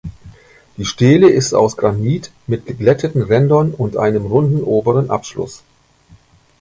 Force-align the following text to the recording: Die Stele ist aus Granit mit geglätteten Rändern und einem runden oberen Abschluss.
Die 0.77 0.85
Stele 0.85 1.29
ist 1.29 1.53
aus 1.53 1.77
Granit 1.77 2.31
mit 2.47 2.65
geglätteten 2.65 3.21
Rändern 3.21 3.71
und 3.71 3.97
einem 3.97 4.25
runden 4.25 4.63
oberen 4.63 5.11
Abschluss. 5.11 5.61